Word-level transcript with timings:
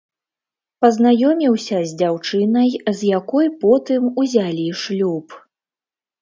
Пазнаёміўся 0.85 1.77
з 1.89 1.97
дзяўчынай, 1.99 2.71
з 2.97 3.11
якой 3.19 3.47
потым 3.65 4.09
узялі 4.23 4.67
шлюб. 4.87 5.27